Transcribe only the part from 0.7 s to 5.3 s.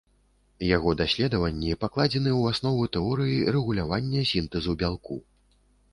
Яго даследванні пакладзены ў аснову тэорыі рэгулявання сінтэзу бялку.